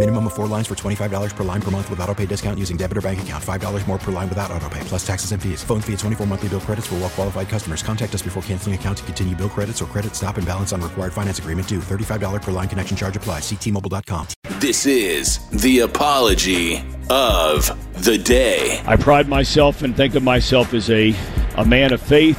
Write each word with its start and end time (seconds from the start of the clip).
Minimum 0.00 0.28
of 0.28 0.32
four 0.32 0.46
lines 0.46 0.66
for 0.66 0.74
$25 0.74 1.36
per 1.36 1.44
line 1.44 1.60
per 1.60 1.70
month 1.70 1.90
with 1.90 2.00
auto 2.00 2.14
pay 2.14 2.24
discount 2.24 2.58
using 2.58 2.78
debit 2.78 2.96
or 2.96 3.02
bank 3.02 3.20
account. 3.20 3.44
$5 3.44 3.86
more 3.86 3.98
per 3.98 4.10
line 4.10 4.30
without 4.30 4.50
auto 4.50 4.66
pay, 4.70 4.80
plus 4.84 5.06
taxes 5.06 5.32
and 5.32 5.42
fees. 5.42 5.62
Phone 5.62 5.82
fee 5.82 5.92
at 5.92 5.98
24 5.98 6.26
monthly 6.26 6.48
bill 6.48 6.60
credits 6.60 6.86
for 6.86 6.94
well 6.94 7.10
qualified 7.10 7.50
customers. 7.50 7.82
Contact 7.82 8.14
us 8.14 8.22
before 8.22 8.42
canceling 8.44 8.74
account 8.74 8.96
to 8.96 9.04
continue 9.04 9.36
bill 9.36 9.50
credits 9.50 9.82
or 9.82 9.84
credit 9.84 10.16
stop 10.16 10.38
and 10.38 10.46
balance 10.46 10.72
on 10.72 10.80
required 10.80 11.12
finance 11.12 11.38
agreement 11.38 11.68
due. 11.68 11.80
$35 11.80 12.40
per 12.40 12.50
line 12.50 12.66
connection 12.66 12.96
charge 12.96 13.14
applies. 13.14 13.42
Ctmobile.com. 13.42 14.26
This 14.58 14.86
is 14.86 15.46
the 15.50 15.80
apology 15.80 16.82
of 17.10 17.70
the 18.02 18.16
day. 18.16 18.82
I 18.86 18.96
pride 18.96 19.28
myself 19.28 19.82
and 19.82 19.94
think 19.94 20.14
of 20.14 20.22
myself 20.22 20.72
as 20.72 20.88
a, 20.88 21.14
a 21.58 21.64
man 21.66 21.92
of 21.92 22.00
faith. 22.00 22.38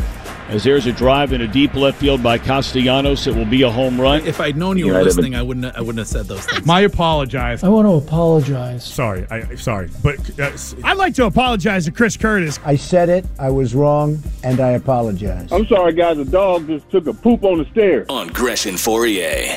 As 0.52 0.66
there's 0.66 0.86
a 0.86 0.92
drive 0.92 1.32
in 1.32 1.40
a 1.40 1.48
deep 1.48 1.76
left 1.76 1.98
field 1.98 2.22
by 2.22 2.38
Castellanos, 2.38 3.26
it 3.26 3.34
will 3.34 3.46
be 3.46 3.62
a 3.62 3.72
home 3.72 4.00
run. 4.00 4.28
If 4.28 4.42
I'd 4.42 4.58
known 4.58 4.78
you 4.78 4.88
were 4.88 5.02
listening, 5.02 5.34
I 5.34 5.42
wouldn't. 5.42 5.74
I 5.78 5.80
wouldn't 5.80 6.00
have 6.00 6.10
said 6.10 6.26
those 6.26 6.46
things. 6.46 6.66
My 6.66 6.82
apologize. 6.82 7.64
I 7.64 7.70
want 7.70 7.88
to 7.88 7.94
apologize. 7.94 8.84
Sorry, 8.84 9.26
I 9.32 9.56
sorry, 9.56 9.90
but 10.04 10.18
uh, 10.38 10.52
I'd 10.84 10.98
like 10.98 11.14
to 11.16 11.26
apologize 11.26 11.86
to 11.86 11.92
Chris 11.92 12.18
Curtis. 12.18 12.60
I 12.66 12.76
said 12.76 13.08
it. 13.08 13.26
I 13.40 13.50
was 13.50 13.74
wrong, 13.74 14.22
and 14.44 14.60
I 14.60 14.72
apologize. 14.72 15.50
I'm 15.54 15.66
sorry, 15.68 15.94
guys. 15.94 16.18
The 16.18 16.26
dog 16.26 16.68
just 16.68 16.90
took 16.92 17.08
a 17.08 17.14
poop 17.14 17.46
on 17.46 17.60
the 17.60 17.66
stairs. 17.72 18.08
On 18.10 18.28
Gresh 18.28 18.66
and 18.66 18.78
Fourier. 18.78 19.56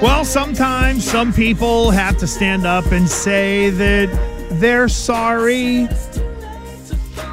Well, 0.00 0.24
sometimes 0.24 1.02
some 1.02 1.32
people 1.32 1.90
have 1.90 2.16
to 2.18 2.28
stand 2.28 2.66
up 2.66 2.86
and 2.92 3.08
say 3.08 3.70
that 3.70 4.48
they're 4.60 4.88
sorry. 4.88 5.88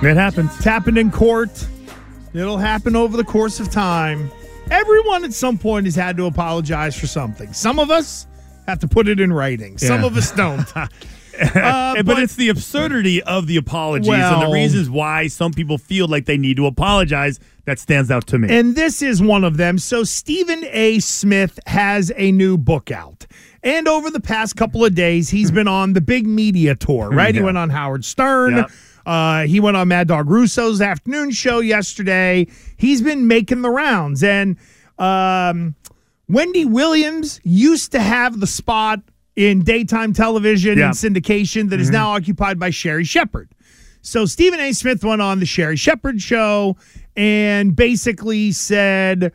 It 0.04 0.18
happens. 0.18 0.56
It's 0.56 0.64
happened 0.66 0.98
in 0.98 1.12
court. 1.12 1.68
It'll 2.34 2.58
happen 2.58 2.96
over 2.96 3.16
the 3.18 3.24
course 3.24 3.60
of 3.60 3.72
time. 3.72 4.30
Everyone 4.70 5.24
at 5.24 5.34
some 5.34 5.58
point 5.58 5.86
has 5.86 5.96
had 5.96 6.18
to 6.18 6.26
apologize 6.26 6.98
for 7.00 7.08
something. 7.08 7.54
Some 7.54 7.80
of 7.80 7.90
us 7.92 8.28
have 8.68 8.80
to 8.80 8.88
put 8.88 9.08
it 9.08 9.20
in 9.20 9.32
writing. 9.32 9.78
Some 9.78 10.02
Yeah. 10.02 10.08
of 10.08 10.18
us 10.18 10.32
don't. 10.32 10.68
Uh, 11.38 12.02
but, 12.04 12.18
it's 12.18 12.38
the 12.38 12.48
absurdity 12.48 13.22
of 13.24 13.46
the 13.46 13.58
apologies 13.58 14.08
and 14.08 14.42
the 14.42 14.54
reasons 14.54 14.90
why 14.90 15.28
some 15.28 15.52
people 15.52 15.78
feel 15.78 16.08
like 16.08 16.24
they 16.28 16.38
need 16.38 16.56
to 16.56 16.66
apologize 16.66 17.42
that 17.66 17.78
stands 17.78 18.10
out 18.10 18.26
to 18.26 18.38
me. 18.40 18.48
And 18.50 18.74
this 18.74 19.02
is 19.02 19.22
one 19.22 19.44
of 19.44 19.58
them. 19.58 19.78
So, 19.78 20.06
Stephen 20.06 20.64
A. 20.72 21.00
Smith 21.00 21.60
has 21.68 22.10
a 22.16 22.32
new 22.32 22.58
book 22.58 22.90
out. 22.90 23.26
And 23.64 23.86
over 23.86 24.10
the 24.10 24.22
past 24.22 24.56
couple 24.56 24.86
of 24.86 24.96
days, 24.96 25.28
he's 25.30 25.52
been 25.52 25.68
on 25.68 25.92
the 25.92 26.00
big 26.00 26.26
media 26.26 26.74
tour, 26.74 27.10
right? 27.10 27.36
He 27.36 27.42
went 27.42 27.58
on 27.58 27.70
Howard 27.70 28.06
Stern. 28.06 28.56
Yep. 28.56 28.72
Uh, 29.06 29.44
he 29.44 29.60
went 29.60 29.78
on 29.78 29.88
Mad 29.88 30.08
Dog 30.08 30.30
Russo's 30.30 30.82
afternoon 30.82 31.32
show 31.32 31.60
yesterday. 31.60 32.48
He's 32.78 33.02
been 33.02 33.28
making 33.28 33.62
the 33.62 33.70
rounds. 33.70 34.24
And 34.24 34.58
um, 34.98 35.76
Wendy 36.28 36.66
Williams 36.66 37.40
used 37.44 37.92
to 37.92 38.00
have 38.00 38.40
the 38.40 38.48
spot 38.48 39.02
in 39.36 39.64
daytime 39.64 40.14
television 40.14 40.78
Yeah. 40.78 40.86
and 40.88 40.94
syndication 40.96 41.70
that 41.70 41.80
is 41.80 41.90
now 41.90 42.10
occupied 42.12 42.58
by 42.58 42.70
Sherri 42.70 43.04
Shepherd. 43.04 43.50
So 44.02 44.26
Stephen 44.26 44.60
A. 44.60 44.72
Smith 44.72 45.04
went 45.04 45.22
on 45.22 45.40
the 45.40 45.46
Sherri 45.46 45.76
Shepherd 45.76 46.22
show 46.22 46.78
and 47.16 47.76
basically 47.76 48.52
said, 48.52 49.32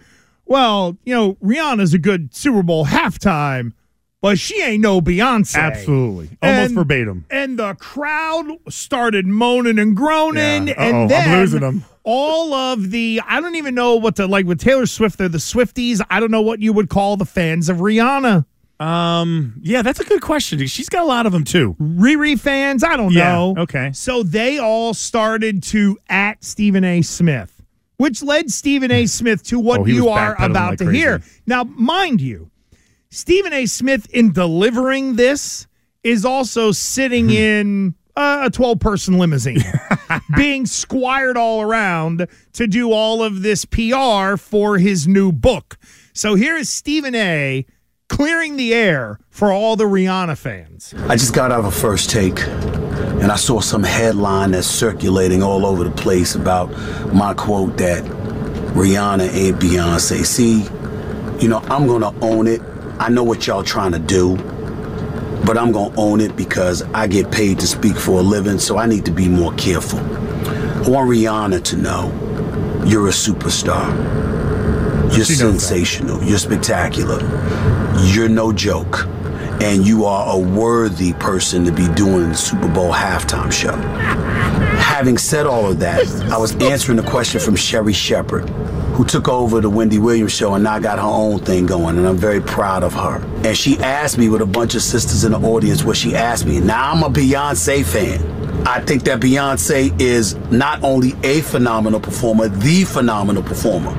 "Well, 0.46 0.96
you 1.04 1.14
know, 1.14 1.34
Rihanna's 1.42 1.92
a 1.92 1.98
good 1.98 2.34
Super 2.34 2.62
Bowl 2.62 2.86
halftime, 2.86 3.72
but 4.22 4.38
she 4.38 4.62
ain't 4.62 4.82
no 4.82 5.00
Beyonce." 5.00 5.56
Absolutely. 5.56 6.30
Almost 6.42 6.66
And- 6.66 6.74
verbatim. 6.74 7.24
And 7.30 7.58
the 7.58 7.74
crowd 7.74 8.46
started 8.68 9.26
moaning 9.26 9.78
and 9.78 9.96
groaning, 9.96 10.68
Yeah. 10.68 10.74
I'm 10.78 10.94
and 10.94 11.10
then 11.10 11.38
losing 11.40 11.62
'em. 11.64 11.84
all 12.04 12.52
of 12.54 12.90
the 12.90 13.20
I 13.26 13.40
don't 13.40 13.56
even 13.56 13.74
know 13.74 13.96
what 13.96 14.16
to 14.16 14.26
like 14.26 14.46
with 14.46 14.58
Taylor 14.60 14.86
Swift. 14.86 15.18
They're 15.18 15.28
the 15.28 15.38
Swifties. 15.38 16.00
I 16.10 16.20
don't 16.20 16.30
know 16.30 16.42
what 16.42 16.60
you 16.60 16.72
would 16.72 16.88
call 16.88 17.16
the 17.16 17.24
fans 17.26 17.68
of 17.68 17.78
Rihanna. 17.78 18.44
Um, 18.78 19.54
yeah, 19.60 19.82
that's 19.82 20.00
a 20.00 20.04
good 20.04 20.22
question. 20.22 20.64
She's 20.66 20.88
got 20.88 21.02
a 21.02 21.06
lot 21.06 21.26
of 21.26 21.32
them 21.32 21.44
too. 21.44 21.76
Riri 21.78 22.40
fans, 22.40 22.82
I 22.82 22.96
don't 22.96 23.12
Yeah, 23.12 23.32
know. 23.32 23.54
okay. 23.58 23.90
So 23.92 24.22
they 24.22 24.56
all 24.58 24.94
started 24.94 25.62
to 25.64 25.98
at 26.08 26.42
Stephen 26.42 26.82
A. 26.82 27.02
Smith, 27.02 27.60
which 27.98 28.22
led 28.22 28.50
Stephen 28.50 28.90
A. 28.90 29.04
Smith 29.18 29.42
to 29.48 29.58
what 29.58 29.80
Oh, 29.80 29.84
you 29.86 30.08
are 30.08 30.34
about 30.42 30.70
like 30.70 30.78
to 30.78 30.90
hear. 30.90 31.20
Now, 31.46 31.64
mind 31.64 32.22
you, 32.22 32.50
Stephen 33.10 33.52
A. 33.52 33.66
Smith, 33.66 34.08
in 34.10 34.32
delivering 34.32 35.16
this, 35.16 35.66
is 36.04 36.24
also 36.24 36.72
sitting 36.72 37.26
Hmm. 37.26 37.30
in 37.34 37.94
uh, 38.16 38.42
a 38.44 38.50
12 38.50 38.78
person 38.80 39.18
limousine, 39.18 39.62
being 40.36 40.66
squired 40.66 41.36
all 41.36 41.62
around 41.62 42.26
to 42.54 42.66
do 42.66 42.92
all 42.92 43.22
of 43.22 43.42
this 43.42 43.64
PR 43.64 44.36
for 44.36 44.78
his 44.78 45.06
new 45.08 45.32
book. 45.32 45.78
So 46.12 46.34
here 46.34 46.56
is 46.56 46.68
Stephen 46.68 47.14
A. 47.14 47.64
clearing 48.08 48.56
the 48.56 48.74
air 48.74 49.18
for 49.30 49.52
all 49.52 49.76
the 49.76 49.84
Rihanna 49.84 50.36
fans. 50.36 50.92
I 51.08 51.16
just 51.16 51.32
got 51.34 51.52
out 51.52 51.60
of 51.60 51.66
a 51.66 51.70
first 51.70 52.10
take 52.10 52.38
and 52.46 53.30
I 53.30 53.36
saw 53.36 53.60
some 53.60 53.84
headline 53.84 54.50
that's 54.50 54.66
circulating 54.66 55.42
all 55.42 55.64
over 55.64 55.84
the 55.84 55.90
place 55.92 56.34
about 56.34 56.68
my 57.14 57.32
quote 57.34 57.76
that 57.78 58.02
Rihanna 58.74 59.32
ain't 59.32 59.58
Beyonce. 59.60 60.24
See, 60.26 60.64
you 61.42 61.48
know, 61.48 61.58
I'm 61.70 61.86
gonna 61.86 62.12
own 62.20 62.46
it. 62.48 62.60
I 63.00 63.08
know 63.08 63.22
what 63.22 63.46
y'all 63.46 63.62
trying 63.62 63.92
to 63.92 63.98
do, 63.98 64.36
but 65.46 65.56
I'm 65.56 65.72
gonna 65.72 65.94
own 65.96 66.20
it 66.20 66.36
because 66.36 66.82
I 66.92 67.06
get 67.06 67.30
paid 67.30 67.58
to 67.60 67.66
speak 67.66 67.96
for 67.96 68.20
a 68.20 68.22
living, 68.22 68.58
so 68.58 68.76
I 68.76 68.84
need 68.84 69.06
to 69.06 69.10
be 69.10 69.26
more 69.26 69.54
careful. 69.54 70.00
I 70.00 70.86
want 70.86 71.08
Rihanna 71.08 71.64
to 71.64 71.76
know 71.78 72.12
you're 72.84 73.08
a 73.08 73.10
superstar. 73.10 73.90
You're 75.16 75.24
She 75.24 75.32
sensational. 75.32 76.22
You're 76.22 76.36
spectacular. 76.36 77.20
You're 78.02 78.28
no 78.28 78.52
joke. 78.52 79.06
And 79.62 79.86
you 79.86 80.04
are 80.04 80.36
a 80.36 80.38
worthy 80.38 81.14
person 81.14 81.64
to 81.64 81.72
be 81.72 81.88
doing 81.94 82.28
the 82.28 82.34
Super 82.34 82.68
Bowl 82.68 82.92
halftime 82.92 83.50
show. 83.50 83.76
Having 85.00 85.16
said 85.16 85.46
all 85.46 85.70
of 85.70 85.78
that, 85.78 86.06
I 86.30 86.36
was 86.36 86.54
answering 86.56 86.98
a 86.98 87.02
question 87.02 87.40
from 87.40 87.56
Sherri 87.56 87.94
Shepherd, 87.94 88.46
who 88.90 89.02
took 89.02 89.28
over 89.28 89.62
the 89.62 89.70
Wendy 89.70 89.98
Williams 89.98 90.32
show 90.32 90.52
and 90.52 90.62
now 90.62 90.78
got 90.78 90.98
her 90.98 91.06
own 91.06 91.38
thing 91.38 91.64
going, 91.64 91.96
and 91.96 92.06
I'm 92.06 92.18
very 92.18 92.42
proud 92.42 92.84
of 92.84 92.92
her. 92.92 93.16
And 93.42 93.56
she 93.56 93.78
asked 93.78 94.18
me 94.18 94.28
with 94.28 94.42
a 94.42 94.46
bunch 94.46 94.74
of 94.74 94.82
sisters 94.82 95.24
in 95.24 95.32
the 95.32 95.38
audience 95.38 95.84
what 95.84 95.96
she 95.96 96.14
asked 96.14 96.44
me. 96.44 96.60
Now 96.60 96.92
I'm 96.92 97.02
a 97.02 97.08
Beyonce 97.08 97.82
fan. 97.82 98.66
I 98.68 98.82
think 98.82 99.04
that 99.04 99.20
Beyonce 99.20 99.98
is 99.98 100.34
not 100.50 100.82
only 100.82 101.14
a 101.22 101.40
phenomenal 101.40 101.98
performer, 101.98 102.48
the 102.48 102.84
phenomenal 102.84 103.42
performer. 103.42 103.92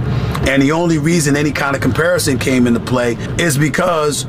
And 0.48 0.62
the 0.62 0.72
only 0.72 1.00
reason 1.00 1.36
any 1.36 1.52
kind 1.52 1.76
of 1.76 1.82
comparison 1.82 2.38
came 2.38 2.68
into 2.68 2.80
play 2.80 3.14
is 3.40 3.58
because 3.58 4.26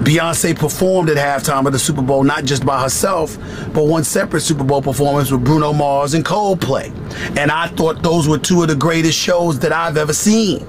Beyonce 0.00 0.58
performed 0.58 1.10
at 1.10 1.16
halftime 1.16 1.66
of 1.66 1.72
the 1.72 1.78
Super 1.78 2.02
Bowl 2.02 2.24
not 2.24 2.44
just 2.44 2.64
by 2.64 2.82
herself, 2.82 3.36
but 3.72 3.84
one 3.84 4.02
separate 4.02 4.40
Super 4.40 4.64
Bowl 4.64 4.80
performance 4.80 5.30
with 5.30 5.44
Bruno 5.44 5.72
Mars 5.72 6.14
and 6.14 6.24
Coldplay. 6.24 6.88
And 7.36 7.50
I 7.50 7.68
thought 7.68 8.02
those 8.02 8.26
were 8.26 8.38
two 8.38 8.62
of 8.62 8.68
the 8.68 8.76
greatest 8.76 9.18
shows 9.18 9.58
that 9.60 9.72
I've 9.72 9.96
ever 9.96 10.12
seen. 10.12 10.60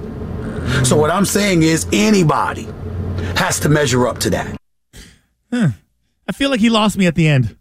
So 0.84 0.98
what 0.98 1.12
I'm 1.12 1.26
saying 1.26 1.64
is 1.64 1.88
anybody 1.94 2.68
has 3.36 3.60
to 3.62 3.70
measure 3.70 4.08
up 4.08 4.20
to 4.20 4.30
that. 4.32 4.58
I 5.52 6.32
feel 6.34 6.50
like 6.50 6.60
he 6.60 6.70
lost 6.70 6.98
me 6.98 7.08
at 7.08 7.16
the 7.16 7.28
end. 7.28 7.58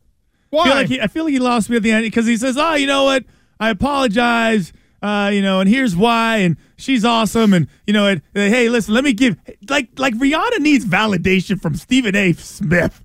Why? 0.50 0.62
I 0.62 0.64
feel 0.66 0.74
like 0.74 0.88
he, 0.88 1.00
I 1.00 1.06
feel 1.06 1.24
like 1.24 1.32
he 1.32 1.38
lost 1.38 1.70
me 1.70 1.76
at 1.76 1.82
the 1.82 1.92
end 1.92 2.04
because 2.04 2.26
he 2.26 2.36
says, 2.36 2.56
"Oh, 2.56 2.74
you 2.74 2.86
know 2.86 3.04
what? 3.04 3.24
I 3.58 3.70
apologize. 3.70 4.72
Uh, 5.02 5.30
you 5.32 5.42
know, 5.42 5.60
and 5.60 5.68
here's 5.68 5.96
why. 5.96 6.38
And 6.38 6.56
she's 6.76 7.04
awesome. 7.04 7.52
And 7.54 7.68
you 7.86 7.92
know, 7.92 8.06
and, 8.06 8.20
uh, 8.34 8.40
hey, 8.40 8.68
listen, 8.68 8.94
let 8.94 9.04
me 9.04 9.12
give 9.12 9.36
like 9.68 9.88
like 9.98 10.14
Rihanna 10.14 10.58
needs 10.60 10.84
validation 10.84 11.60
from 11.60 11.74
Stephen 11.74 12.14
A. 12.14 12.32
Smith. 12.34 13.02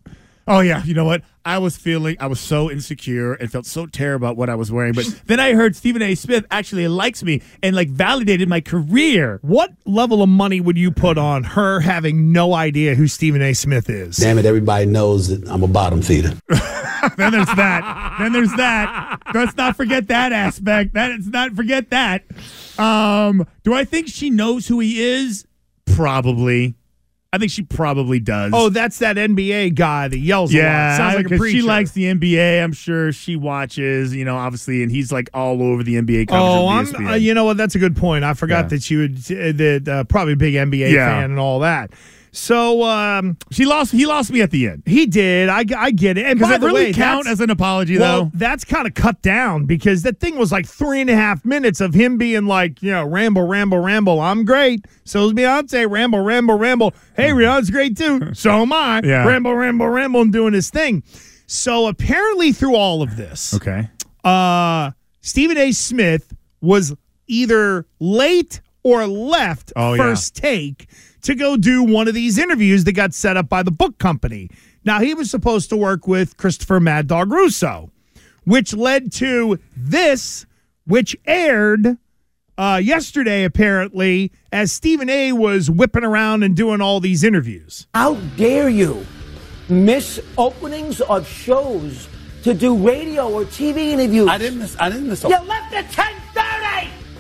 Oh 0.48 0.60
yeah, 0.60 0.84
you 0.84 0.94
know 0.94 1.06
what? 1.06 1.24
I 1.44 1.58
was 1.58 1.76
feeling 1.76 2.18
I 2.20 2.28
was 2.28 2.40
so 2.40 2.70
insecure 2.70 3.34
and 3.34 3.52
felt 3.52 3.66
so 3.66 3.88
terrible 3.88 4.28
about 4.28 4.38
what 4.38 4.50
I 4.50 4.56
was 4.56 4.72
wearing. 4.72 4.94
But 4.94 5.06
then 5.26 5.40
I 5.40 5.54
heard 5.54 5.76
Stephen 5.76 6.04
A. 6.04 6.14
Smith 6.14 6.46
actually 6.52 6.88
likes 6.88 7.24
me 7.24 7.42
and 7.64 7.76
like 7.76 7.90
validated 7.90 8.48
my 8.48 8.62
career. 8.62 9.40
What 9.42 9.72
level 9.86 10.22
of 10.22 10.30
money 10.30 10.62
would 10.62 10.78
you 10.78 10.92
put 10.92 11.18
on 11.18 11.44
her 11.44 11.80
having 11.80 12.32
no 12.32 12.54
idea 12.54 12.94
who 12.94 13.08
Stephen 13.08 13.42
A. 13.42 13.54
Smith 13.54 13.90
is? 13.90 14.18
Damn 14.18 14.38
it, 14.38 14.46
everybody 14.46 14.86
knows 14.86 15.30
that 15.30 15.50
I'm 15.50 15.64
a 15.64 15.68
bottom 15.68 16.02
feeder. 16.04 16.34
then 17.18 17.32
there's 17.32 17.48
that. 17.48 18.16
Then 18.20 18.34
there's 18.34 18.54
that. 18.54 19.20
Let's 19.34 19.56
not 19.58 19.76
forget 19.76 20.08
that 20.10 20.32
aspect. 20.32 20.94
Let's 20.94 21.28
not 21.28 21.54
forget 21.54 21.90
that. 21.90 22.24
Um, 22.78 23.48
do 23.64 23.74
I 23.74 23.84
think 23.84 24.08
she 24.08 24.30
knows 24.30 24.68
who 24.68 24.80
he 24.80 25.02
is? 25.02 25.46
Probably. 25.86 26.76
I 27.36 27.38
think 27.38 27.52
she 27.52 27.64
probably 27.64 28.20
does. 28.20 28.52
Oh, 28.56 28.70
that's 28.70 29.00
that 29.00 29.18
NBA 29.18 29.76
guy 29.76 30.08
that 30.08 30.18
yells 30.18 30.54
yeah, 30.54 30.62
a 30.62 30.92
lot. 30.92 30.98
Sounds 30.98 31.16
like 31.18 31.26
a 31.34 31.38
preacher. 31.38 31.58
she 31.58 31.62
likes 31.62 31.92
the 31.92 32.06
NBA. 32.14 32.64
I'm 32.64 32.72
sure 32.72 33.12
she 33.12 33.36
watches, 33.36 34.16
you 34.16 34.24
know, 34.24 34.38
obviously, 34.38 34.82
and 34.84 34.92
he's 34.92 35.12
like 35.12 35.30
all 35.34 35.62
over 35.62 35.84
the 35.84 35.96
NBA. 35.96 36.28
Oh, 36.30 36.68
I'm. 36.70 36.96
Uh, 36.96 37.16
you 37.16 37.34
know 37.34 37.44
what? 37.44 37.58
That's 37.58 37.76
a 37.76 37.80
good 37.80 37.96
point. 37.98 38.24
I 38.24 38.34
forgot 38.34 38.66
Yeah. 38.66 38.68
that 38.70 38.90
you 38.90 38.98
would. 39.00 39.18
Uh, 39.18 39.52
that 39.52 39.88
uh, 39.88 40.04
probably 40.06 40.34
a 40.34 40.38
big 40.38 40.54
NBA 40.54 40.92
Yeah. 40.92 41.10
fan 41.22 41.32
and 41.32 41.40
all 41.40 41.60
that. 41.60 41.92
So 42.38 42.84
um, 42.84 43.38
she 43.50 43.64
lost. 43.66 43.94
He 43.94 44.06
lost 44.06 44.30
me 44.30 44.42
at 44.42 44.52
the 44.52 44.68
end. 44.68 44.84
He 44.86 45.06
did. 45.06 45.48
I, 45.48 45.64
I 45.78 45.92
get 45.92 46.18
it. 46.18 46.26
And 46.26 46.38
by 46.38 46.50
that 46.50 46.60
the 46.60 46.68
really 46.68 46.86
way, 46.88 46.94
count 46.94 47.28
as 47.28 47.40
an 47.40 47.50
apology, 47.50 47.98
well, 47.98 48.26
though? 48.26 48.32
That's 48.34 48.66
kind 48.66 48.86
of 48.86 48.94
cut 48.94 49.22
down 49.22 49.64
because 49.66 50.04
that 50.04 50.20
thing 50.20 50.38
was 50.38 50.52
like 50.52 50.66
three 50.68 51.00
and 51.00 51.10
a 51.10 51.16
half 51.16 51.46
minutes 51.46 51.80
of 51.80 51.94
him 51.94 52.18
being 52.18 52.46
like, 52.46 52.84
you 52.84 52.92
know, 52.92 53.06
ramble, 53.06 53.44
ramble, 53.48 53.80
ramble. 53.80 54.20
I'm 54.20 54.44
great. 54.44 54.84
So 55.06 55.26
is 55.28 55.32
Beyonce. 55.34 55.90
Ramble, 55.90 56.20
ramble, 56.20 56.58
ramble. 56.58 56.94
Hey, 57.16 57.30
Rihanna's 57.30 57.70
great 57.70 57.98
too. 57.98 58.20
So 58.36 58.52
am 58.64 58.74
I. 58.74 59.00
Yeah. 59.04 59.26
Ramble, 59.26 59.56
ramble, 59.56 59.88
ramble, 59.88 60.22
and 60.22 60.34
doing 60.34 60.54
his 60.54 60.70
thing. 60.70 61.04
So 61.48 61.88
apparently, 61.88 62.52
through 62.52 62.76
all 62.76 63.02
of 63.02 63.16
this, 63.16 63.54
Okay. 63.54 63.90
uh, 64.26 64.92
Stephen 65.22 65.58
A. 65.58 65.72
Smith 65.72 66.34
was 66.60 66.94
either 67.28 67.86
late 68.02 68.60
or 68.84 69.08
left 69.08 69.72
Oh, 69.78 69.94
yeah. 69.94 70.04
first 70.04 70.36
take 70.36 70.88
to 71.26 71.36
go 71.36 71.58
do 71.58 71.84
one 71.84 72.08
of 72.08 72.14
these 72.14 72.38
interviews 72.38 72.84
that 72.84 72.94
got 72.94 73.14
set 73.14 73.36
up 73.36 73.50
by 73.50 73.64
the 73.64 73.72
book 73.72 73.98
company. 73.98 74.50
Now, 74.84 75.00
he 75.00 75.14
was 75.14 75.30
supposed 75.32 75.70
to 75.70 75.78
work 75.78 76.08
with 76.08 76.38
Christopher 76.38 76.80
Mad 76.80 77.08
Dog 77.08 77.32
Russo, 77.32 77.92
which 78.44 78.74
led 78.74 79.12
to 79.14 79.60
this, 79.76 80.46
which 80.86 81.16
aired 81.26 81.98
uh, 82.58 82.80
yesterday, 82.82 83.44
apparently, 83.44 84.32
as 84.52 84.72
Stephen 84.72 85.10
A. 85.10 85.34
was 85.34 85.70
whipping 85.70 86.04
around 86.04 86.44
and 86.44 86.56
doing 86.56 86.80
all 86.80 87.00
these 87.00 87.24
interviews. 87.24 87.88
How 87.94 88.16
dare 88.38 88.70
you 88.70 89.06
miss 89.68 90.20
openings 90.38 91.02
of 91.02 91.28
shows 91.28 92.08
to 92.44 92.54
do 92.54 92.76
radio 92.76 93.30
or 93.32 93.46
TV 93.46 93.78
interviews? 93.78 94.28
I 94.28 94.38
didn't 94.38 94.60
miss. 94.60 94.78
I 94.80 94.90
didn't 94.90 95.10
miss. 95.10 95.24
You 95.24 95.30
left 95.30 95.74
at 95.74 95.92
ten 95.92 96.14
thirty. 96.14 96.25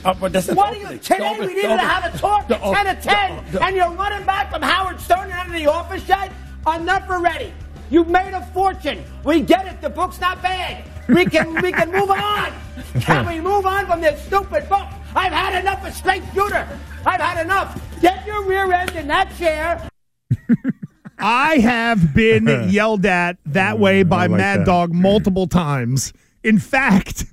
Uh, 0.05 0.13
but 0.13 0.31
that's 0.31 0.47
not 0.47 0.57
What 0.57 0.71
the 0.71 0.77
are 0.77 0.79
you 0.79 0.85
opening. 0.85 0.99
today? 0.99 1.17
The 1.17 1.25
open- 1.25 1.39
we 1.41 1.47
the 1.47 1.53
needed 1.55 1.67
to 1.77 1.77
have 1.87 2.15
a 2.15 2.17
talk 2.17 2.51
at 2.51 2.61
op- 2.61 2.75
ten 2.75 2.85
to 2.95 3.01
ten, 3.01 3.43
the- 3.45 3.51
the- 3.59 3.63
and 3.65 3.75
you're 3.75 3.89
running 3.91 4.25
back 4.25 4.51
from 4.51 4.61
Howard 4.61 4.99
Stern 5.01 5.31
and 5.31 5.47
of 5.49 5.53
the 5.53 5.67
office 5.67 6.07
yet? 6.07 6.31
Enough 6.73 7.09
already. 7.09 7.53
You've 7.89 8.07
made 8.07 8.33
a 8.33 8.45
fortune. 8.53 9.03
We 9.23 9.41
get 9.41 9.67
it. 9.67 9.81
The 9.81 9.89
book's 9.89 10.19
not 10.19 10.41
bad. 10.41 10.83
We 11.07 11.25
can 11.25 11.53
we 11.61 11.71
can 11.71 11.91
move 11.91 12.09
on. 12.09 12.51
Can 13.01 13.25
we 13.27 13.39
move 13.39 13.65
on 13.65 13.85
from 13.85 14.01
this 14.01 14.19
stupid 14.25 14.67
book? 14.69 14.87
I've 15.15 15.31
had 15.31 15.59
enough 15.61 15.85
of 15.85 15.93
straight 15.93 16.23
shooter. 16.33 16.67
I've 17.05 17.21
had 17.21 17.43
enough. 17.45 17.79
Get 18.01 18.25
your 18.25 18.43
rear 18.43 18.71
end 18.71 18.91
in 18.95 19.07
that 19.07 19.29
chair. 19.37 19.87
I 21.19 21.57
have 21.57 22.13
been 22.13 22.47
yelled 22.69 23.05
at 23.05 23.37
that 23.47 23.79
way 23.79 24.03
by 24.03 24.27
like 24.27 24.31
Mad 24.31 24.59
that. 24.61 24.65
Dog 24.65 24.93
multiple 24.93 25.45
times. 25.47 26.11
In 26.43 26.57
fact, 26.59 27.25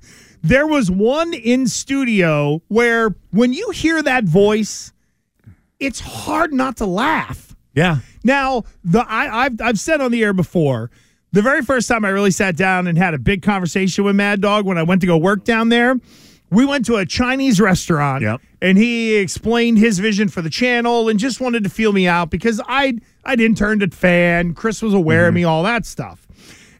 there 0.43 0.67
was 0.67 0.91
one 0.91 1.33
in 1.33 1.67
studio 1.67 2.61
where 2.67 3.15
when 3.31 3.53
you 3.53 3.71
hear 3.71 4.03
that 4.03 4.25
voice, 4.25 4.91
it's 5.79 6.01
hard 6.01 6.53
not 6.53 6.77
to 6.77 6.85
laugh. 6.85 7.55
Yeah. 7.73 7.99
Now, 8.23 8.63
the 8.83 8.99
I, 9.07 9.45
I've 9.45 9.61
I've 9.61 9.79
said 9.79 10.01
on 10.01 10.11
the 10.11 10.21
air 10.23 10.33
before, 10.33 10.91
the 11.31 11.41
very 11.41 11.61
first 11.63 11.87
time 11.87 12.05
I 12.05 12.09
really 12.09 12.29
sat 12.29 12.55
down 12.55 12.87
and 12.87 12.97
had 12.97 13.13
a 13.13 13.17
big 13.19 13.41
conversation 13.41 14.03
with 14.03 14.15
Mad 14.15 14.41
Dog 14.41 14.65
when 14.65 14.77
I 14.77 14.83
went 14.83 15.01
to 15.01 15.07
go 15.07 15.17
work 15.17 15.45
down 15.45 15.69
there, 15.69 15.95
we 16.51 16.65
went 16.65 16.85
to 16.85 16.97
a 16.97 17.05
Chinese 17.05 17.59
restaurant 17.59 18.21
Yep. 18.21 18.41
and 18.61 18.77
he 18.77 19.15
explained 19.15 19.79
his 19.79 19.97
vision 19.99 20.27
for 20.27 20.41
the 20.41 20.49
channel 20.49 21.09
and 21.09 21.19
just 21.19 21.41
wanted 21.41 21.63
to 21.63 21.69
feel 21.69 21.93
me 21.93 22.07
out 22.07 22.29
because 22.29 22.61
I'd 22.67 23.01
I'd 23.23 23.39
interned 23.39 23.81
at 23.81 23.93
Fan, 23.93 24.53
Chris 24.53 24.81
was 24.81 24.93
aware 24.93 25.25
of 25.25 25.29
mm-hmm. 25.29 25.35
me, 25.35 25.43
all 25.45 25.63
that 25.63 25.85
stuff. 25.85 26.22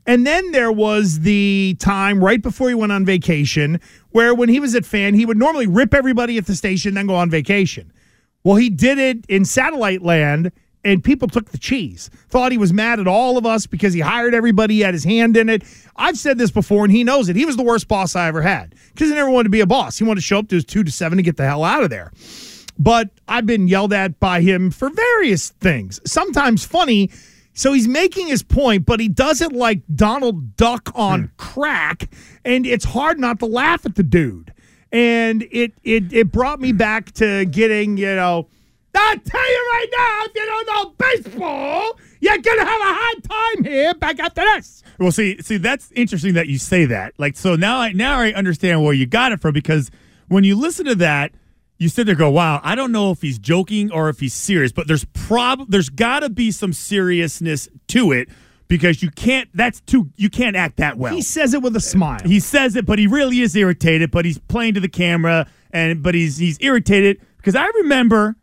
And 0.05 0.27
then 0.27 0.51
there 0.51 0.71
was 0.71 1.21
the 1.21 1.77
time 1.79 2.23
right 2.23 2.41
before 2.41 2.69
he 2.69 2.75
went 2.75 2.91
on 2.91 3.05
vacation 3.05 3.79
where 4.11 4.35
when 4.35 4.49
he 4.49 4.59
was 4.59 4.75
at 4.75 4.85
Fan, 4.85 5.13
he 5.13 5.25
would 5.25 5.37
normally 5.37 5.67
rip 5.67 5.93
everybody 5.93 6.37
at 6.37 6.45
the 6.45 6.55
station, 6.55 6.93
then 6.93 7.07
go 7.07 7.15
on 7.15 7.29
vacation. 7.29 7.91
Well, 8.43 8.57
he 8.57 8.69
did 8.69 8.97
it 8.97 9.25
in 9.29 9.45
satellite 9.45 10.01
land, 10.01 10.51
and 10.83 11.01
people 11.01 11.29
took 11.29 11.51
the 11.51 11.57
cheese. 11.57 12.09
Thought 12.27 12.51
he 12.51 12.57
was 12.57 12.73
mad 12.73 12.99
at 12.99 13.07
all 13.07 13.37
of 13.37 13.45
us 13.45 13.65
because 13.65 13.93
he 13.93 14.01
hired 14.01 14.33
everybody, 14.33 14.75
he 14.75 14.79
had 14.81 14.93
his 14.93 15.05
hand 15.05 15.37
in 15.37 15.47
it. 15.47 15.63
I've 15.95 16.17
said 16.17 16.37
this 16.37 16.51
before, 16.51 16.83
and 16.83 16.91
he 16.91 17.05
knows 17.05 17.29
it. 17.29 17.37
He 17.37 17.45
was 17.45 17.55
the 17.55 17.63
worst 17.63 17.87
boss 17.87 18.15
I 18.15 18.27
ever 18.27 18.41
had 18.41 18.75
because 18.93 19.07
he 19.07 19.15
never 19.15 19.29
wanted 19.29 19.45
to 19.45 19.49
be 19.49 19.61
a 19.61 19.65
boss. 19.65 19.97
He 19.97 20.03
wanted 20.03 20.19
to 20.19 20.25
show 20.25 20.39
up 20.39 20.49
to 20.49 20.55
his 20.55 20.65
two 20.65 20.83
to 20.83 20.91
seven 20.91 21.17
to 21.17 21.23
get 21.23 21.37
the 21.37 21.45
hell 21.45 21.63
out 21.63 21.83
of 21.83 21.89
there. 21.89 22.11
But 22.77 23.11
I've 23.27 23.45
been 23.45 23.67
yelled 23.67 23.93
at 23.93 24.19
by 24.19 24.41
him 24.41 24.71
for 24.71 24.89
various 24.89 25.51
things, 25.51 26.01
sometimes 26.05 26.65
funny. 26.65 27.11
So 27.53 27.73
he's 27.73 27.87
making 27.87 28.27
his 28.27 28.43
point, 28.43 28.85
but 28.85 28.99
he 28.99 29.07
does 29.07 29.41
it 29.41 29.51
like 29.53 29.81
Donald 29.95 30.55
Duck 30.55 30.91
on 30.95 31.21
hmm. 31.21 31.25
crack, 31.37 32.09
and 32.43 32.65
it's 32.65 32.85
hard 32.85 33.19
not 33.19 33.39
to 33.39 33.45
laugh 33.45 33.85
at 33.85 33.95
the 33.95 34.03
dude. 34.03 34.53
And 34.91 35.43
it 35.51 35.73
it 35.83 36.13
it 36.13 36.31
brought 36.31 36.59
me 36.59 36.71
back 36.71 37.11
to 37.13 37.45
getting, 37.45 37.97
you 37.97 38.15
know, 38.15 38.47
I 38.95 39.17
tell 39.17 39.51
you 39.51 39.69
right 39.73 39.87
now, 39.97 40.25
if 40.25 40.35
you 40.35 40.45
don't 40.45 40.67
know 40.67 40.93
baseball, 40.97 41.99
you're 42.19 42.37
gonna 42.37 42.65
have 42.65 42.81
a 42.81 42.93
hard 42.93 43.23
time 43.23 43.63
here 43.63 43.93
back 43.95 44.19
after 44.19 44.41
this. 44.41 44.83
Well, 44.99 45.11
see, 45.11 45.41
see, 45.41 45.57
that's 45.57 45.91
interesting 45.93 46.33
that 46.35 46.47
you 46.47 46.57
say 46.57 46.85
that. 46.85 47.13
Like, 47.17 47.35
so 47.35 47.55
now 47.55 47.79
I 47.79 47.91
now 47.91 48.19
I 48.19 48.33
understand 48.33 48.83
where 48.83 48.93
you 48.93 49.05
got 49.05 49.31
it 49.31 49.41
from 49.41 49.53
because 49.53 49.89
when 50.27 50.43
you 50.43 50.55
listen 50.55 50.85
to 50.85 50.95
that, 50.95 51.31
you 51.77 51.89
sit 51.89 52.05
there, 52.05 52.13
and 52.13 52.19
go, 52.19 52.29
"Wow, 52.29 52.61
I 52.63 52.75
don't 52.75 52.91
know 52.91 53.11
if 53.11 53.21
he's 53.21 53.39
joking 53.39 53.91
or 53.91 54.09
if 54.09 54.19
he's 54.19 54.33
serious." 54.33 54.71
But 54.71 54.87
there's 54.87 55.05
prob 55.05 55.65
there's 55.69 55.89
got 55.89 56.21
to 56.21 56.29
be 56.29 56.51
some 56.51 56.73
seriousness 56.73 57.67
to 57.89 58.11
it 58.11 58.29
because 58.67 59.03
you 59.03 59.09
can't. 59.11 59.49
That's 59.53 59.81
too. 59.81 60.09
You 60.15 60.29
can't 60.29 60.55
act 60.55 60.77
that 60.77 60.97
well. 60.97 61.13
He 61.13 61.21
says 61.21 61.53
it 61.53 61.61
with 61.61 61.75
a 61.75 61.81
smile. 61.81 62.21
He 62.25 62.39
says 62.39 62.75
it, 62.75 62.85
but 62.85 62.99
he 62.99 63.07
really 63.07 63.41
is 63.41 63.55
irritated. 63.55 64.11
But 64.11 64.25
he's 64.25 64.37
playing 64.37 64.75
to 64.75 64.79
the 64.79 64.89
camera, 64.89 65.47
and 65.71 66.01
but 66.01 66.15
he's 66.15 66.37
he's 66.37 66.57
irritated 66.61 67.21
because 67.37 67.55
I 67.55 67.67
remember. 67.67 68.35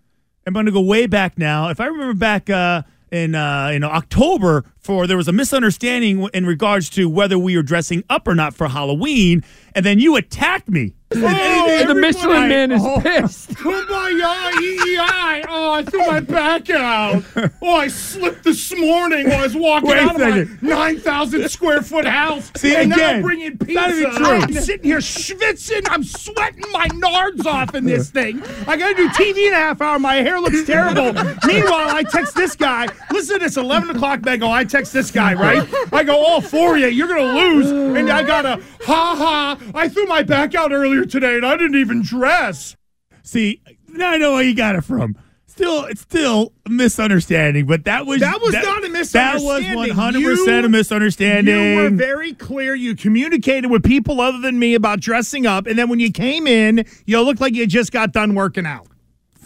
I'm 0.46 0.54
going 0.54 0.66
to 0.66 0.72
go 0.72 0.80
way 0.80 1.06
back 1.06 1.38
now. 1.38 1.68
If 1.68 1.80
I 1.80 1.86
remember 1.86 2.14
back 2.14 2.48
uh, 2.48 2.82
in 3.12 3.34
uh, 3.34 3.68
you 3.72 3.78
know 3.78 3.90
October, 3.90 4.64
for 4.80 5.06
there 5.06 5.16
was 5.16 5.28
a 5.28 5.32
misunderstanding 5.32 6.28
in 6.32 6.46
regards 6.46 6.88
to 6.90 7.08
whether 7.08 7.38
we 7.38 7.56
were 7.56 7.62
dressing 7.62 8.02
up 8.10 8.26
or 8.26 8.34
not 8.34 8.54
for 8.54 8.68
Halloween, 8.68 9.44
and 9.74 9.84
then 9.84 9.98
you 9.98 10.16
attacked 10.16 10.68
me. 10.68 10.94
and 11.12 11.88
the 11.90 11.94
Michelin 11.94 12.48
Man 12.48 12.70
is 12.70 12.82
pissed. 13.02 13.50
Kumbaya, 13.50 14.52
EEI. 14.52 15.44
Oh, 15.48 15.72
I 15.72 15.82
threw 15.82 16.06
my 16.06 16.20
back 16.20 16.70
out. 16.70 17.24
Oh, 17.60 17.74
I 17.74 17.88
slipped 17.88 18.44
this 18.44 18.76
morning 18.78 19.28
while 19.28 19.40
I 19.40 19.42
was 19.42 19.56
walking 19.56 19.90
Wait 19.90 19.98
out 19.98 20.20
of 20.20 20.20
my 20.20 20.46
9,000 20.62 21.48
square 21.48 21.82
foot 21.82 22.04
house. 22.06 22.52
See, 22.56 22.76
and 22.76 22.90
now 22.90 22.94
again, 22.94 23.16
I'm 23.16 23.22
bringing 23.22 23.58
it's 23.60 23.70
not 23.70 23.90
even 23.90 24.10
true. 24.12 24.26
I'm 24.26 24.52
sitting 24.52 24.84
here 24.84 24.98
schwitzing. 24.98 25.82
I'm 25.90 26.04
sweating 26.04 26.64
my 26.70 26.86
nards 26.88 27.44
off 27.44 27.74
in 27.74 27.84
this 27.84 28.10
thing. 28.10 28.40
I 28.68 28.76
got 28.76 28.90
to 28.90 28.94
do 28.94 29.08
TV 29.10 29.48
in 29.48 29.52
a 29.52 29.56
half 29.56 29.80
hour. 29.80 29.98
My 29.98 30.14
hair 30.16 30.40
looks 30.40 30.64
terrible. 30.64 31.12
Meanwhile, 31.44 31.88
I 31.90 32.04
text 32.08 32.36
this 32.36 32.54
guy. 32.54 32.86
Listen 33.10 33.40
to 33.40 33.44
this 33.44 33.56
11 33.56 33.90
o'clock 33.90 34.22
bang. 34.22 34.44
Oh, 34.44 34.50
I 34.50 34.62
text 34.70 34.92
this 34.92 35.10
guy, 35.10 35.34
right? 35.34 35.68
I 35.92 36.04
go, 36.04 36.14
oh, 36.16 36.40
for 36.40 36.76
you. 36.76 36.86
You're 36.86 37.08
going 37.08 37.26
to 37.26 37.40
lose. 37.40 37.70
And 37.70 38.10
I 38.10 38.22
got 38.22 38.46
a, 38.46 38.62
ha 38.84 39.14
ha. 39.16 39.58
I 39.74 39.88
threw 39.88 40.06
my 40.06 40.22
back 40.22 40.54
out 40.54 40.72
earlier 40.72 41.04
today 41.04 41.36
and 41.36 41.44
I 41.44 41.56
didn't 41.56 41.76
even 41.76 42.02
dress. 42.02 42.76
See, 43.22 43.62
now 43.88 44.10
I 44.10 44.18
know 44.18 44.32
where 44.32 44.42
you 44.42 44.54
got 44.54 44.76
it 44.76 44.82
from. 44.82 45.16
Still, 45.46 45.84
it's 45.86 46.00
still 46.00 46.52
a 46.64 46.70
misunderstanding, 46.70 47.66
but 47.66 47.84
that 47.84 48.06
was 48.06 48.20
That 48.20 48.40
was 48.40 48.54
not 48.54 48.82
a 48.82 48.88
misunderstanding. 48.88 49.46
That 49.46 49.76
was 49.76 49.88
one 49.88 49.90
hundred 49.90 50.24
percent 50.24 50.64
a 50.64 50.68
misunderstanding. 50.70 51.54
You 51.54 51.76
were 51.76 51.90
very 51.90 52.32
clear. 52.32 52.74
You 52.74 52.96
communicated 52.96 53.70
with 53.70 53.82
people 53.82 54.22
other 54.22 54.40
than 54.40 54.58
me 54.58 54.74
about 54.74 55.00
dressing 55.00 55.46
up, 55.46 55.66
and 55.66 55.78
then 55.78 55.90
when 55.90 56.00
you 56.00 56.12
came 56.12 56.46
in, 56.46 56.86
you 57.04 57.20
looked 57.20 57.42
like 57.42 57.54
you 57.54 57.66
just 57.66 57.92
got 57.92 58.12
done 58.12 58.34
working 58.34 58.64
out. 58.64 58.86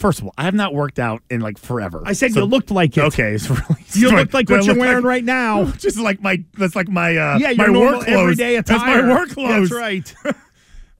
First 0.04 0.18
of 0.18 0.26
all, 0.26 0.34
I 0.36 0.42
have 0.44 0.52
not 0.52 0.74
worked 0.74 0.98
out 0.98 1.22
in 1.30 1.40
like 1.40 1.56
forever. 1.56 2.02
I 2.04 2.12
said 2.12 2.32
So- 2.32 2.40
you 2.40 2.44
looked 2.46 2.70
like 2.70 2.94
it. 2.98 3.04
Okay, 3.04 3.32
it's 3.32 3.48
really 3.48 3.64
You 3.94 4.10
looked 4.10 4.34
like 4.34 4.50
what 4.50 4.64
you're 4.66 4.76
wearing 4.78 4.96
like- 4.96 5.04
right 5.04 5.24
now. 5.24 5.64
Just 5.78 5.98
like 5.98 6.20
my 6.20 6.44
that's 6.58 6.76
like 6.76 6.88
my 6.88 7.16
uh 7.16 7.38
Yeah, 7.38 7.54
my 7.56 7.70
work 7.70 8.04
clothes. 8.04 8.08
everyday 8.08 8.56
attire. 8.56 8.78
That's 8.78 9.02
my 9.06 9.08
work 9.14 9.28
clothes. 9.30 9.70
That's 9.70 9.80
right. 9.80 10.14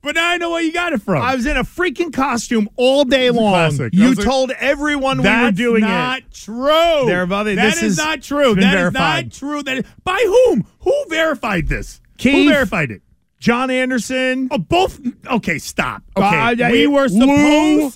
But 0.03 0.17
now 0.17 0.29
I 0.29 0.37
know 0.37 0.51
where 0.51 0.61
you 0.63 0.71
got 0.71 0.93
it 0.93 1.01
from. 1.01 1.23
I 1.23 1.35
was 1.35 1.47
in 1.47 1.57
a 1.57 1.65
freaking 1.65 2.13
costume 2.13 2.69
all 2.77 3.05
day 3.07 3.31
long. 3.31 3.53
classic. 3.53 3.95
You 3.95 4.13
are- 4.13 4.15
told 4.15 4.51
everyone 4.51 5.17
we 5.17 5.23
were 5.23 5.29
That's 5.31 5.57
doing 5.57 5.81
not 5.81 6.19
it. 6.19 6.25
true. 6.33 7.05
There, 7.07 7.25
Bubby, 7.27 7.55
That 7.55 7.65
this 7.75 7.77
is 7.83 7.93
is- 7.93 7.97
not 7.97 8.21
true. 8.23 8.55
That 8.55 8.75
is 8.89 8.93
not 8.93 9.31
true. 9.33 9.63
That 9.63 9.79
is, 9.79 9.85
by 10.05 10.23
whom? 10.27 10.67
Who 10.81 11.05
verified 11.09 11.69
this? 11.69 12.03
Who 12.23 12.49
verified 12.51 12.91
it? 12.91 13.01
John 13.41 13.71
Anderson. 13.71 14.49
Oh, 14.51 14.59
both. 14.59 15.01
Okay, 15.27 15.59
stop. 15.59 16.03
Okay, 16.17 16.63
Uh, 16.63 16.71
we 16.71 16.87
were 16.87 17.09
supposed. 17.09 17.27
Lou 17.27 17.91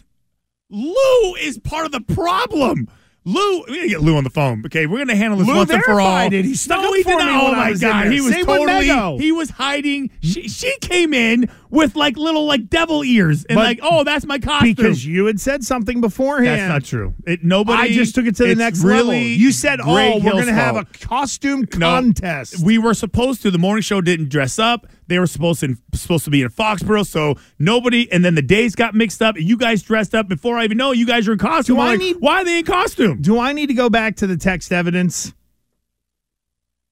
is 0.70 1.58
part 1.58 1.86
of 1.86 1.92
the 1.92 2.00
problem. 2.00 2.88
Lou, 3.24 3.64
we 3.68 3.76
gotta 3.76 3.88
get 3.88 4.00
Lou 4.00 4.16
on 4.16 4.24
the 4.24 4.30
phone. 4.30 4.62
Okay, 4.64 4.86
we're 4.86 4.98
gonna 4.98 5.14
handle 5.14 5.38
this 5.38 5.46
Lou 5.46 5.56
once 5.56 5.70
and 5.70 5.82
for 5.84 6.00
all. 6.00 6.32
it. 6.32 6.32
He 6.32 6.54
stuck 6.54 6.80
no, 6.80 6.88
up 6.88 6.94
he 6.94 7.02
for 7.02 7.10
did 7.10 7.18
me 7.18 7.24
not. 7.24 7.52
Oh 7.52 7.54
my 7.54 7.74
god, 7.74 8.06
he 8.06 8.22
was 8.22 8.32
Same 8.32 8.46
totally. 8.46 9.18
He 9.18 9.32
was 9.32 9.50
hiding. 9.50 10.10
She, 10.22 10.48
she 10.48 10.78
came 10.80 11.12
in 11.12 11.50
with 11.70 11.96
like 11.96 12.16
little 12.16 12.44
like 12.46 12.68
devil 12.68 13.04
ears 13.04 13.44
and 13.44 13.56
But- 13.56 13.64
like, 13.64 13.80
oh, 13.82 14.04
that's 14.04 14.24
my 14.26 14.38
costume. 14.38 14.74
Because 14.74 15.04
you 15.06 15.26
had 15.26 15.40
said 15.40 15.64
something 15.64 16.00
beforehand. 16.00 16.60
that's 16.60 16.68
not 16.68 16.84
true. 16.84 17.14
It 17.26 17.44
nobody. 17.44 17.78
I 17.82 17.88
just 17.88 18.14
took 18.14 18.26
it 18.26 18.36
to 18.36 18.46
the 18.46 18.54
next 18.54 18.82
really 18.82 19.04
level. 19.06 19.14
You 19.14 19.52
said, 19.52 19.80
"Oh, 19.80 19.94
Greg 19.94 20.24
we're 20.24 20.32
going 20.32 20.46
to 20.46 20.52
have 20.52 20.76
a 20.76 20.84
fault. 20.84 21.00
costume 21.00 21.60
No, 21.76 21.90
contest." 21.90 22.64
We 22.64 22.78
were 22.78 22.94
supposed 22.94 23.42
to. 23.42 23.50
The 23.50 23.58
morning 23.58 23.82
show 23.82 24.00
didn't 24.00 24.28
dress 24.30 24.58
up. 24.58 24.86
They 25.06 25.18
were 25.18 25.26
supposed 25.26 25.60
to 25.60 25.76
supposed 25.94 26.24
to 26.26 26.30
be 26.30 26.42
in 26.42 26.48
Foxborough, 26.50 27.06
so 27.06 27.36
nobody. 27.58 28.10
And 28.12 28.24
then 28.24 28.34
the 28.34 28.42
days 28.42 28.74
got 28.74 28.94
mixed 28.94 29.22
up, 29.22 29.36
and 29.36 29.44
you 29.48 29.56
guys 29.56 29.82
dressed 29.82 30.14
up 30.14 30.28
before 30.28 30.58
I 30.58 30.64
even 30.64 30.76
know 30.76 30.92
you 30.92 31.06
guys 31.06 31.26
are 31.28 31.32
in 31.32 31.38
costume. 31.38 31.76
Do 31.76 31.80
I'm 31.82 31.86
I 31.86 31.90
like, 31.92 31.98
need- 32.00 32.16
why 32.20 32.42
are 32.42 32.44
they 32.44 32.58
in 32.58 32.64
costume? 32.64 33.20
Do 33.22 33.38
I 33.38 33.52
need 33.52 33.68
to 33.68 33.74
go 33.74 33.88
back 33.88 34.16
to 34.16 34.26
the 34.26 34.36
text 34.36 34.72
evidence? 34.72 35.32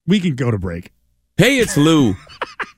We 0.05 0.19
can 0.19 0.35
go 0.35 0.49
to 0.51 0.57
break. 0.57 0.91
Hey, 1.37 1.59
it's 1.59 1.77
Lou. 1.77 2.15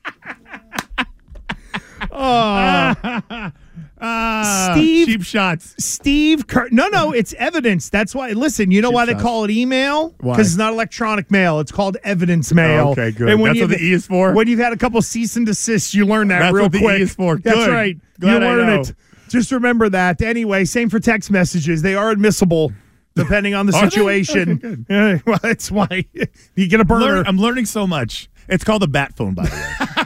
Oh, 2.12 3.50
Ah, 4.02 4.70
Steve- 4.72 5.06
cheap 5.08 5.22
shots. 5.24 5.74
Steve 5.78 6.46
Kerr. 6.46 6.68
No, 6.70 6.88
no, 6.88 7.12
it's 7.12 7.34
evidence. 7.34 7.90
That's 7.90 8.14
why. 8.14 8.30
Listen, 8.30 8.70
you 8.70 8.80
know 8.80 8.88
Cheap 8.88 8.94
why 8.94 9.04
they 9.04 9.12
shots. 9.12 9.22
call 9.22 9.44
it 9.44 9.50
email? 9.50 10.14
Why? 10.20 10.32
Because 10.34 10.48
it's 10.48 10.56
not 10.56 10.72
electronic 10.72 11.30
mail. 11.30 11.60
It's 11.60 11.70
called 11.70 11.98
evidence 12.02 12.50
mail. 12.54 12.88
Oh, 12.88 12.90
okay, 12.92 13.10
good. 13.10 13.28
And 13.28 13.40
when 13.42 13.50
That's 13.50 13.58
you- 13.58 13.64
what 13.68 13.78
the 13.78 13.84
E 13.84 13.92
is 13.92 14.06
for? 14.06 14.32
When 14.32 14.48
you've 14.48 14.58
had 14.58 14.72
a 14.72 14.78
couple 14.78 15.02
cease 15.02 15.36
and 15.36 15.44
desists, 15.44 15.94
you 15.94 16.06
learn 16.06 16.28
that 16.28 16.38
That's 16.38 16.54
real 16.54 16.64
what 16.64 16.72
the 16.72 16.78
E 16.78 16.82
quick. 16.82 17.00
is 17.02 17.14
for. 17.14 17.36
That's 17.36 17.68
right. 17.68 17.98
Glad 18.18 18.32
you 18.42 18.48
learn 18.48 18.80
it. 18.80 18.94
Just 19.28 19.52
remember 19.52 19.90
that. 19.90 20.22
Anyway, 20.22 20.64
same 20.64 20.88
for 20.88 20.98
text 20.98 21.30
messages. 21.30 21.82
They 21.82 21.94
are 21.94 22.10
admissible. 22.10 22.72
Depending 23.16 23.54
on 23.54 23.66
the 23.66 23.72
situation. 23.90 24.56
Good. 24.56 24.86
Yeah, 24.88 25.18
well, 25.26 25.38
that's 25.42 25.70
why 25.70 26.06
you 26.54 26.68
get 26.68 26.80
a 26.80 26.84
burner. 26.86 27.04
Learn- 27.04 27.26
I'm 27.26 27.36
learning 27.36 27.66
so 27.66 27.86
much. 27.86 28.30
It's 28.48 28.64
called 28.64 28.80
the 28.82 28.88
bat 28.88 29.14
phone, 29.14 29.34
by 29.34 29.44
the 29.44 29.50
way. 29.98 29.99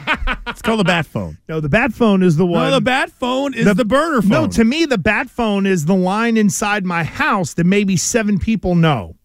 It's 0.55 0.61
called 0.61 0.79
the 0.79 0.83
bat 0.95 1.05
phone. 1.05 1.37
no, 1.49 1.59
the 1.59 1.69
bat 1.69 1.93
phone 1.93 2.23
is 2.23 2.37
the 2.37 2.45
one. 2.45 2.69
No, 2.69 2.75
the 2.75 2.81
bat 2.81 3.11
phone 3.11 3.53
is 3.53 3.65
the, 3.65 3.85
burner 3.85 4.21
phone. 4.21 4.29
No, 4.29 4.47
to 4.47 4.63
me, 4.63 4.85
the 4.85 4.97
bat 4.97 5.29
phone 5.29 5.65
is 5.65 5.85
the 5.85 5.95
line 5.95 6.37
inside 6.37 6.85
my 6.85 7.03
house 7.03 7.53
that 7.55 7.65
maybe 7.65 7.97
seven 7.97 8.39
people 8.39 8.73
know. 8.75 9.15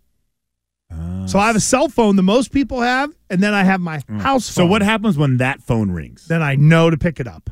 Ah. 0.92 1.24
so 1.26 1.38
I 1.38 1.46
have 1.46 1.54
a 1.54 1.60
cell 1.60 1.88
phone 1.88 2.16
that 2.16 2.22
most 2.22 2.50
people 2.50 2.80
have, 2.80 3.14
and 3.30 3.40
then 3.40 3.54
I 3.54 3.62
have 3.62 3.80
my 3.80 3.98
mm. 3.98 4.20
house 4.20 4.44
so 4.44 4.66
what 4.66 4.82
happens 4.82 5.16
when 5.16 5.36
that 5.36 5.62
phone 5.62 5.92
rings? 5.92 6.26
Then 6.26 6.42
I 6.42 6.56
know 6.56 6.90
to 6.90 6.96
pick 6.96 7.20
it 7.20 7.28
up. 7.28 7.48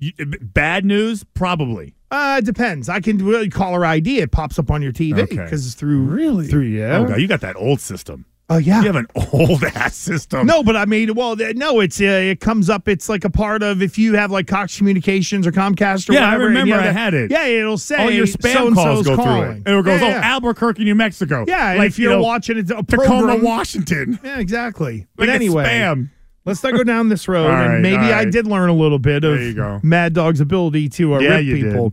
You, 0.00 0.10
uh, 0.20 0.24
bad 0.40 0.84
news, 0.84 1.22
probably. 1.22 1.94
Uh, 2.10 2.40
it 2.42 2.44
depends. 2.44 2.88
I 2.88 3.00
can 3.00 3.18
really 3.18 3.48
caller 3.48 3.86
ID. 3.86 4.18
It 4.18 4.32
pops 4.32 4.58
up 4.58 4.68
on 4.68 4.82
your 4.82 4.92
TV 4.92 5.20
Okay. 5.20 5.36
because 5.36 5.64
it's 5.64 5.76
through 5.76 6.02
Really? 6.02 6.48
through 6.48 6.62
yeah. 6.62 6.98
Oh 6.98 7.06
god, 7.06 7.20
you 7.20 7.28
got 7.28 7.40
that 7.42 7.54
old 7.56 7.80
system. 7.80 8.26
Oh 8.50 8.58
yeah. 8.58 8.80
You 8.80 8.86
have 8.92 8.96
an 8.96 9.06
old 9.32 9.64
ass 9.64 9.94
system. 9.96 10.46
No, 10.46 10.62
but 10.62 10.76
I 10.76 10.84
mean, 10.84 11.14
well, 11.14 11.36
no, 11.54 11.80
it's 11.80 12.00
uh, 12.00 12.04
it 12.04 12.40
comes 12.40 12.68
up. 12.68 12.86
It's 12.88 13.08
like 13.08 13.24
a 13.24 13.30
part 13.30 13.62
of 13.62 13.80
if 13.80 13.96
you 13.96 14.14
have 14.14 14.30
like 14.30 14.46
Cox 14.46 14.76
Communications 14.76 15.46
or 15.46 15.52
Comcast 15.52 16.10
or 16.10 16.12
Yeah, 16.14 16.24
I 16.26 16.32
whatever. 16.36 16.42
you 16.42 16.48
remember 16.58 16.74
I 16.76 16.92
had 16.92 17.14
it. 17.14 17.30
Yeah, 17.30 17.44
it'll 17.46 17.78
say 17.78 17.96
All 17.96 18.10
your 18.10 18.26
spam 18.26 18.74
calls 18.74 19.06
go 19.06 19.16
calling. 19.16 19.42
through 19.42 19.50
it. 19.50 19.62
And 19.66 19.78
it 19.78 19.84
goes, 19.84 20.00
Yeah, 20.02 20.20
oh. 20.22 20.26
Albuquerque, 20.26 20.84
New 20.84 20.94
Mexico. 20.94 21.44
Yeah, 21.48 21.74
like, 21.74 21.88
if 21.88 21.98
you're 21.98 22.12
you 22.12 22.18
know, 22.18 22.22
watching 22.24 22.58
it, 22.58 22.66
Tacoma, 22.68 23.36
Washington. 23.36 24.18
Yeah, 24.22 24.38
exactly. 24.38 25.06
But 25.16 25.28
Like 25.28 25.36
anyway, 25.36 25.64
spam. 25.64 26.10
let's 26.44 26.62
not 26.62 26.74
go 26.74 26.84
down 26.84 27.08
this 27.08 27.28
road. 27.28 27.46
Right, 27.48 27.74
and 27.74 27.82
maybe 27.82 27.96
all 27.96 28.12
I 28.12 28.24
did 28.26 28.46
learn 28.46 28.68
a 28.68 28.74
little 28.74 28.98
bit 28.98 29.24
of. 29.24 29.82
Mad 29.84 30.12
Dog's 30.12 30.40
ability 30.40 30.88
to 30.90 31.14
uh, 31.14 31.18
Yeah, 31.20 31.36
rip 31.36 31.44
you 31.44 31.56
did. 31.70 31.92